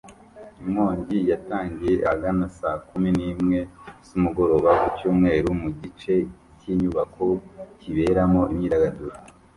Inkongi 0.63 1.17
yatangiye 1.31 1.93
ahagana 2.05 2.45
saa 2.57 2.81
kumi 2.87 3.09
n’imwe 3.17 3.59
z’umugoroba 4.07 4.69
ku 4.79 4.87
cyumweru 4.97 5.49
mu 5.61 5.69
gice 5.79 6.13
k’inyubako 6.59 7.25
kiberamo 7.79 8.41
imyidagaduro 8.53 9.15